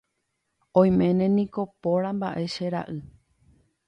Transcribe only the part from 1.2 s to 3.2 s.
niko póra mba'e, che ra'y.